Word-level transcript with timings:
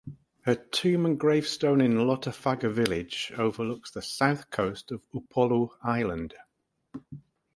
Her 0.45 0.55
tomb 0.55 1.05
and 1.05 1.19
gravestone 1.19 1.79
in 1.79 1.91
Lotofaga 2.07 2.71
village 2.71 3.31
overlooks 3.37 3.91
the 3.91 4.01
south 4.01 4.49
coast 4.49 4.91
of 4.91 5.03
Upolu 5.11 5.69
island. 5.83 6.33